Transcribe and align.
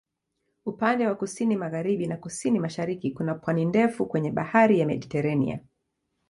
Upande 0.65 1.07
wa 1.07 1.15
kusini-magharibi 1.15 2.07
na 2.07 2.17
kusini-mashariki 2.17 3.11
kuna 3.11 3.35
pwani 3.35 3.65
ndefu 3.65 4.05
kwenye 4.05 4.31
Bahari 4.31 4.79
ya 4.79 4.85
Mediteranea. 4.85 5.59